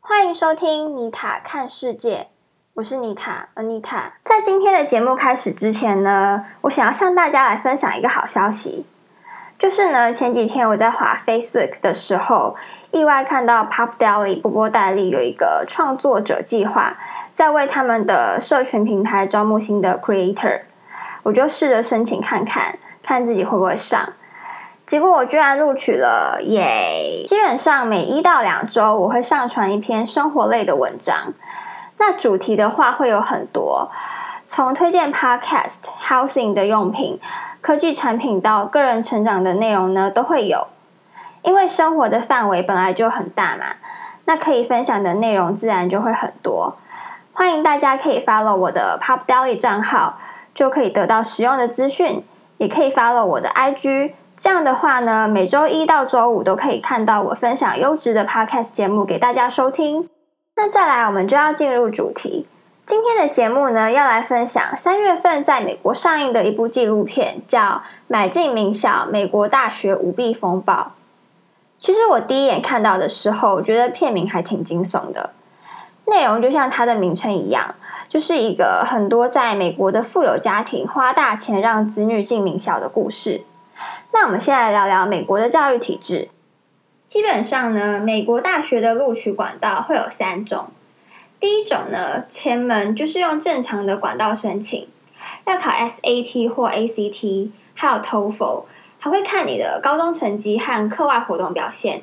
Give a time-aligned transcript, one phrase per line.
[0.00, 2.26] 欢迎收听妮塔看世界，
[2.74, 4.10] 我是妮塔，Anita。
[4.24, 8.84] 在今天的节目开始之前呢，我想要向大家来分享一个好消息，
[9.56, 12.56] 就是呢，前几天我在滑 Facebook 的时候，
[12.90, 16.96] 意外看到 Pop Daily 波波代理有一个创作者计划，
[17.34, 20.62] 在为他们的社群平台招募新的 Creator，
[21.22, 24.12] 我就试着申请看看，看自己会不会上。
[24.86, 27.24] 结果我居然录取了，耶！
[27.26, 31.34] 基本上每一到两周我会上传一篇生活类的文章，
[31.98, 33.90] 那主题的话会有很多，
[34.46, 37.20] 从推荐 Podcast、Housing 的用品、
[37.60, 40.68] 科技产品到个人成长的内容呢，都会有。
[41.42, 43.66] 因为生活的范围本来就很大嘛，
[44.24, 46.76] 那可以分享的内容自然就会很多。
[47.34, 50.18] 欢迎大家可以 follow 我的 Pop Daily 账号，
[50.58, 52.24] 就可以得到实用的资讯，
[52.56, 54.10] 也可以 follow 我的 IG。
[54.38, 60.10] 这样的话呢，每周一到周五都可以看到我分享优质的 podcast 节目给大家收听。
[60.56, 62.48] 那再来，我们就要进入主题。
[62.84, 67.60] 今天的节目呢，要来分享三月份在美国上映的一部纪录片，叫
[68.08, 70.74] 《买进名校：美国大学舞弊风暴》。
[71.78, 75.30] 其实我第一眼看到的时候，觉得片名还挺惊悚的。
[76.06, 77.76] 内容就像它的名称一样，
[78.08, 83.42] 就是一个很多在美国的富有家庭花大钱让子女进名校的故事。
[84.12, 86.28] 那我们先来聊聊美国的教育体制。
[87.06, 90.68] 基本上呢，美国大学的录取管道会有三种。
[91.40, 94.88] 第一种呢，前门就是用正常的管道申请，
[95.44, 98.64] 要考 SAT 或 ACT，还有 TOEFL，
[98.98, 102.02] 还会看你的高中成绩和课外活动表现。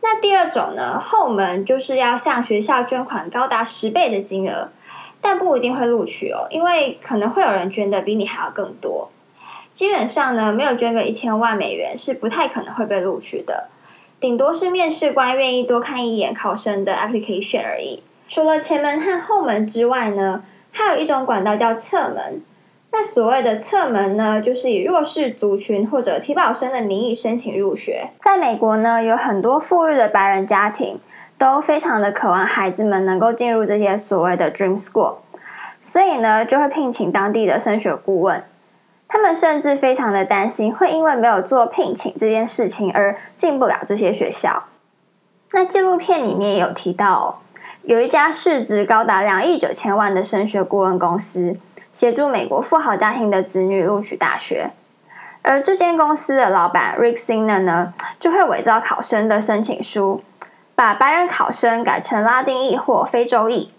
[0.00, 4.68] 那第二种呢，后门就是要向学校捐款高达十倍的金额，
[5.28, 9.10] 但不一定会录取哦，因为可能会有人捐的比你还要更多。
[9.74, 13.68] 基本上呢，没有捐个一千万美元是不太可能会被录取的，
[14.18, 18.02] 顶多是面试官愿意多看一眼考生的 application 而已。
[18.26, 20.42] 除了前门和后门之外呢，
[20.72, 22.40] 还有一种管道叫侧门。
[22.90, 28.08] 那所谓的侧门呢，就是以弱势族群或者提保生的名义申请入学。
[28.22, 30.98] 在美国呢，有很多富裕的白人家庭
[31.36, 35.18] 都非常的渴望孩子们能够进入这些所谓的 dream school，
[35.82, 38.42] 所以呢，就会聘请当地的升学顾问。
[39.06, 44.64] 他们甚至非常的担心，会因为没有做聘请这件事情而进不了这些学校。
[45.52, 47.40] 那纪录片里面也有提到，
[47.84, 51.56] 有一家市值高达两亿九千万的升学顾问公司，
[51.94, 54.70] 协助美国富豪家庭的子女录取大学。
[55.40, 60.22] 而这间公司的老板 Rick Singer 呢，就会伪造考生的申请书，
[60.74, 63.70] 把白人考生改成拉丁裔或非洲裔，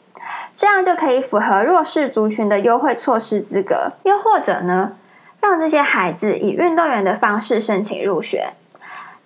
[0.59, 3.93] 这样就可以符合弱势族群的优惠措施资格。
[4.03, 4.91] 又或者呢？
[5.39, 8.49] 让这些孩子以运动员的方式申请入学，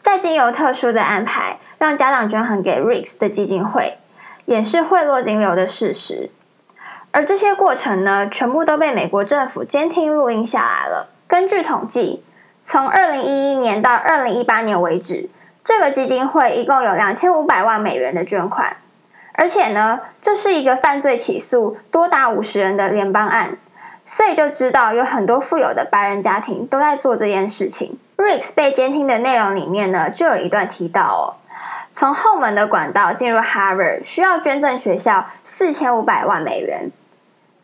[0.04, 3.98] 再经由特殊的安排，让家长捐款给 Rix 的基金会，
[4.46, 6.30] 掩饰贿赂金流的事实。
[7.10, 11.10] 而这些过程呢，全部都被美国政府监听录音下来了。
[11.26, 12.24] 根据统计，
[12.64, 15.32] 从二零一一年到二零一八年为止，
[15.64, 18.78] 这个基金会一共有两千五百万美元的捐款。
[19.34, 23.58] 而且呢，这是一个犯罪起诉多达五十人的联邦案。
[24.06, 27.98] 所以就知道有很多富有的白人家庭都在做这件事情。
[28.18, 31.24] Rix 被监听的内容里面呢，就有一段提到哦，
[31.94, 36.92] 从后门的管道进入 Harvard 需要捐赠学校四千五百万美元，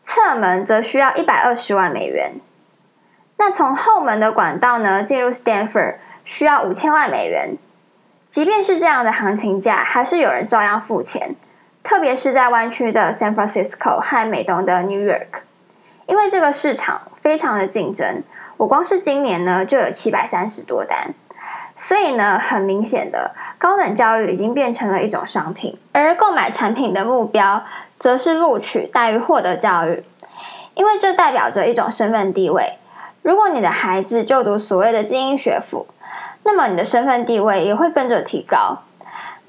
[0.02, 2.32] 侧门则需要一百二十万美元。
[3.36, 7.50] 那从后门的管道呢进入 Stanford 需要五千万美元。
[8.30, 11.34] 即便是这样的行情价，还是有人照样付钱，
[11.82, 15.42] 特别是在湾区的 San Francisco 和美东的 New York。
[16.06, 18.22] 因为这个市场非常的竞争，
[18.56, 21.14] 我光是今年呢就有七百三十多单，
[21.76, 27.62] 所以呢，很明显的高等教育已经变成了一种商品，而购买产品的目标
[27.98, 30.02] 则是录取大于获得教育，
[30.74, 32.74] 因为这代表着一种身份地位。
[33.22, 35.86] 如果你的孩子就读所谓的精英学府，
[36.42, 38.82] 那么你的身份地位也会跟着提高，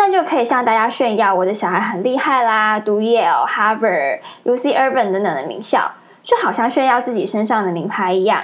[0.03, 5.91] 那就可以向大家炫耀我的小孩很厉害啦，读 Yale、Harvard、UC Urban 等等的名校。
[6.23, 8.43] 就好像炫耀自己身上的名牌一样，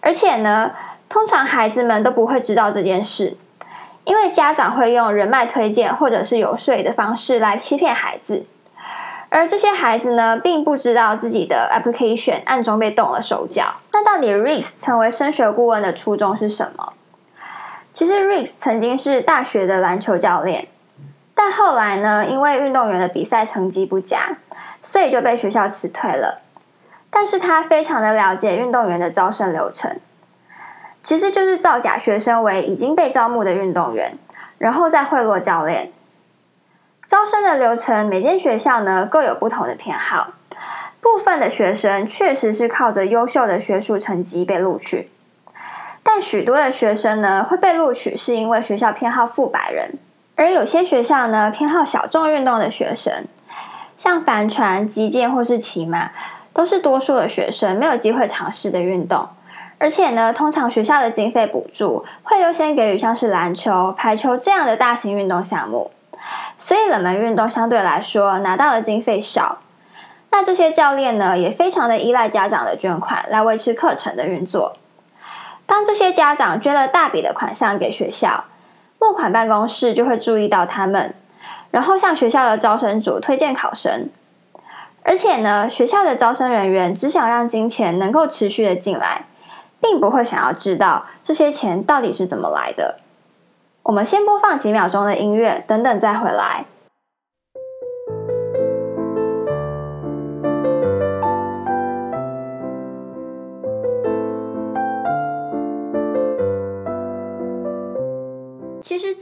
[0.00, 0.72] 而且呢，
[1.08, 3.36] 通常孩子们都不会知道这件事，
[4.04, 8.44] 因为家长会用人脉推荐或者是游说的方式来欺骗孩子，
[9.28, 13.74] 而这些孩子呢，并不知道自己的 application 暗中被动了手脚。
[13.92, 16.92] 那到底 Rex 成为升学顾问的初衷是什么？
[17.92, 20.68] 其实 Rex 曾经是大学的篮球教练，
[21.42, 24.36] 但后来呢，因为运动员的比赛成绩不佳，
[24.82, 26.42] 所以就被学校辞退了。
[27.08, 29.98] 但是他非常的了解运动员的招生流程，
[31.02, 34.18] 其实就是造假学生为已经被招募的运动员，
[34.58, 35.90] 然后再贿赂教练。
[37.06, 40.34] 招生的流程，每间学校呢各有不同的偏好。
[41.00, 45.08] 部分的学生确实是靠着优秀的学术成绩被录取，
[46.02, 49.94] 但许多的学生呢会被录取，是因为学校偏好富百人，
[50.40, 53.26] 而有些学校呢偏好小众运动的学生，
[53.98, 56.12] 像帆船、击剑或是骑马，
[56.54, 59.28] 都是多数的学生没有机会尝试的运动。
[59.76, 65.90] 而且呢，通常学校的经费补助会优先给予像是篮球、排球这样的大型运动项目，
[66.56, 69.58] 所以冷门运动相对来说拿到的经费少。
[70.30, 74.78] 那这些教练呢，也非常的依赖家长的捐款来维持课程的运作。
[75.66, 78.44] 当这些家长捐了大笔的款项给学校，
[79.00, 81.14] 募款办公室就会注意到他们，
[81.70, 84.10] 然后向学校的招生组推荐考生。
[85.02, 89.24] 而且呢，学校的招生人员只想让金钱能够持续的进来，
[89.80, 93.00] 并不会想要知道这些钱到底是怎么来的。
[93.82, 96.66] 我们先播放几秒钟的音乐，等等再回来。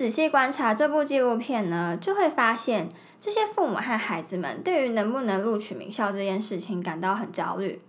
[0.08, 2.88] 仔细观察这部纪录片呢，就会发现
[3.20, 7.82] 这些父母和孩子们对于能不能录取名校这件事情感到很焦虑。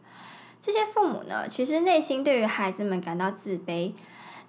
[0.60, 3.94] 这些父母呢，其实内心对于孩子们感到自卑，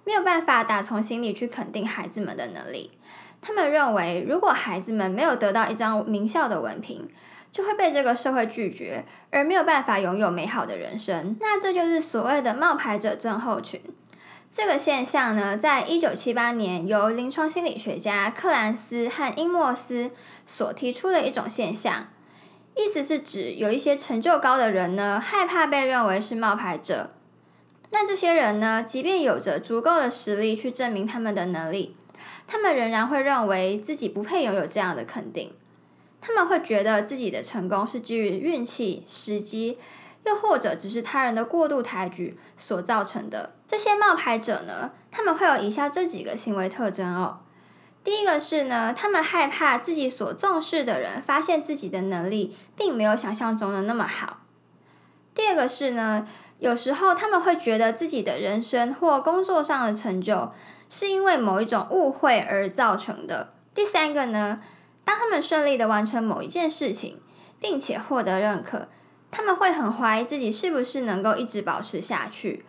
[0.03, 2.91] 没有办法打从心里去肯定孩子们的能力。
[3.39, 7.07] 他们认为，如果孩子们没有得到一张名校的文凭，
[7.53, 11.37] 就会被这个社会拒绝，而没有办法拥有美好的人生。
[11.39, 13.81] 那这就是所谓的冒牌者症候群。
[14.51, 20.11] 这个现象呢，在一九七八年由临床心理学家克兰斯和英莫斯
[20.45, 22.09] 所提出的一种现象，
[22.75, 27.11] 意思是指有一些成就高的人呢，害怕被认为是冒牌者。
[27.91, 31.95] 那这些人呢，即便有着足够的实力去证明他们的能力，
[32.45, 35.53] 他们仍然会认为自己不配拥有这样的肯定。
[36.19, 39.77] 他们会觉得自己的成功是基于运气、时机。
[40.25, 43.55] 又或者只是他人的过度抬举所造成的。
[43.65, 47.39] 这些冒牌者呢，他们会有以下这几个行为特征哦。
[48.03, 54.37] 第一个是呢，他们害怕自己所重视的人发现自己的能力并没有想象中的那么好。
[55.33, 56.27] 第二个是呢，
[56.59, 60.51] 有时候他们会觉得自己的人生或工作上的成就
[60.89, 63.53] 是因为某一种误会而造成的。
[63.73, 64.61] 第三个呢，
[65.05, 67.21] 当他们顺利的完成某一件事情，
[67.59, 68.89] 并且获得认可。
[69.31, 72.65] 他们会很怀疑自己是不是能够一直保持下去。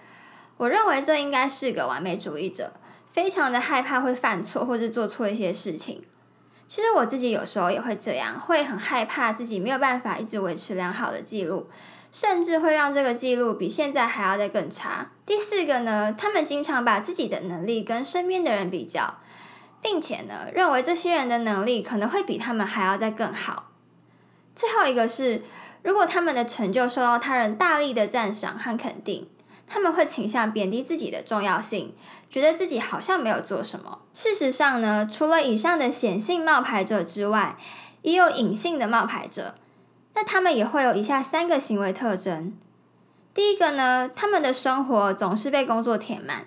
[0.58, 2.72] 我认为这应该是个完美主义者，
[3.10, 6.00] 非常的害怕会犯错或者做错一些事情。
[6.68, 11.68] 其实我自己有时候也会这样，会很害怕自己没有办法一直维持良好的记录，
[12.12, 15.10] 甚至会让这个记录比现在还要再更差。
[15.26, 19.18] 第四个呢，他们经常把自己的能力跟身边的人比较，
[19.82, 23.70] 并且呢，认为这些人的能力可能会比他们还要再更好。
[24.54, 25.42] 最后一个是。
[25.82, 29.28] 如果他们的成就受到他人大力的赞赏和肯定，
[29.66, 31.94] 他们会倾向贬低自己的重要性，
[32.30, 34.00] 觉得自己好像没有做什么。
[34.12, 37.56] 事实上呢，除了以上的显性冒牌者之外，
[38.02, 39.54] 也有隐性的冒牌者。
[40.14, 42.52] 那他们也会有以下三个行为特征：
[43.32, 46.44] 第一个呢，他们的生活总是被工作填满，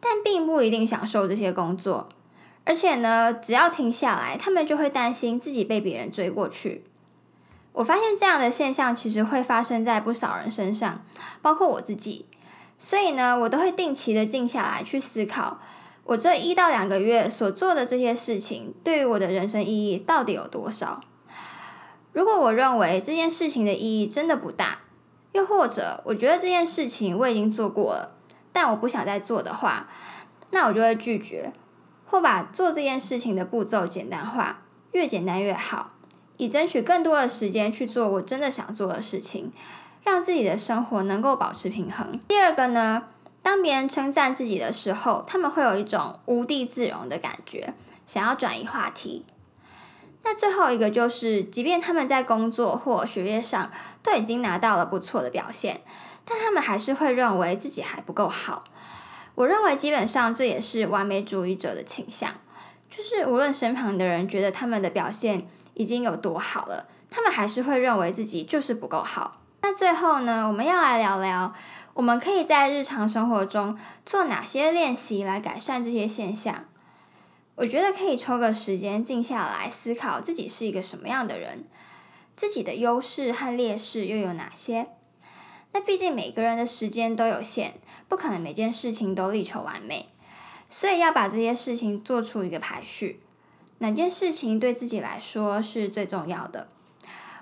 [0.00, 2.08] 但并不一定享受这些工作，
[2.64, 6.84] 而且呢，只要停下来，他们就会担心自己被别人追过去。
[7.78, 11.00] 我发现这样的现象其实会发生在不少人身上，
[11.40, 12.26] 包括我自己。
[12.76, 15.60] 所以呢，我都会定期的静下来去思考，
[16.02, 21.00] 我这一到两个月所做的这些事情，对于我的人生意义到底有多少？
[22.12, 24.80] 如果我认为这件事情的意义真的不大，
[25.30, 28.16] 又或者我觉得这件事情我已经做过了，
[28.52, 29.86] 但我不想再做的话，
[30.50, 31.52] 那我就会拒绝，
[32.06, 35.92] 或把做这件事情的步骤简单化，越简单越好。
[36.38, 39.52] 以争取更多的时间去做我真的想做的事情，
[40.02, 42.18] 让自己的生活能够保持平衡。
[42.26, 43.04] 第二个呢，
[43.42, 47.74] 当别人称赞自己的时候，他们会有一种无地自容的感觉，
[48.06, 49.26] 想要转移话题。
[50.24, 53.70] 那最后一个就是，即便他们在工作或学业上
[54.02, 55.80] 都已经拿到了不错的表现，
[56.24, 58.64] 但他们还是会认为自己还不够好。
[59.34, 62.34] 我认为基本上这也是完美主义者的倾向，
[62.90, 65.46] 就是无论身旁的人觉得他们的表现。
[65.78, 69.40] 已经有多好了，他们还是会认为自己就是不够好。
[69.62, 71.54] 那最后呢，我们要来聊聊，
[71.94, 76.64] 我们可以在日常生活中做哪些练习来改善这些现象？
[77.54, 81.66] 我觉得可以抽个时间静下来思考自己是一个什么样的人，
[82.34, 84.88] 自己的优势和劣势又有哪些？
[85.72, 87.74] 那毕竟每个人的时间都有限，
[88.08, 90.08] 不可能每件事情都力求完美，
[90.68, 93.20] 所以要把这些事情做出一个排序。
[93.78, 96.68] 哪件事情对自己来说是最重要的？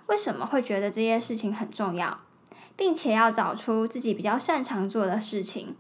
[0.06, 2.21] 为什么会觉得这些事情很重要？
[2.76, 5.75] 并且要找出自己比较擅长做的事情，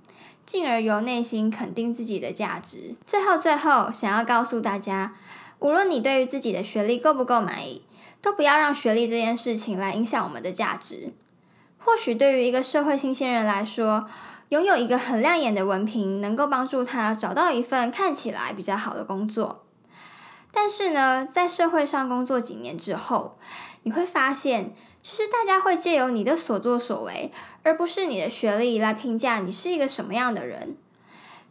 [0.46, 2.94] 进而由内心肯定自己的价值。
[3.04, 5.14] 最后，最后想要告诉大家，
[5.58, 7.82] 无论你对于自己的学历够不够满意，
[8.22, 11.12] 都不要让学历这件事情来影响我们的价值。
[11.76, 14.08] 或许对于一个社会新鲜人来说，
[14.50, 19.64] 拥有一个很亮眼的文凭，能够帮助他找到一份看起来比较好的工作。
[20.52, 23.38] 但是呢，在社会上工作几年之后，
[23.82, 24.72] 你会发现，
[25.02, 30.76] 其实大家会借由你的所作所为，而不是你的学历来评价你是一个什么样的人。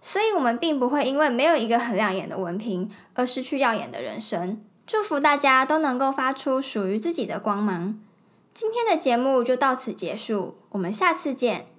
[0.01, 4.61] 所以，我们并不会因为没有一个很亮眼的文凭而失去耀眼的人生。
[4.87, 7.99] 祝福大家都能够发出属于自己的光芒。
[8.53, 11.75] 今天的节目就到此结束，我们下次见。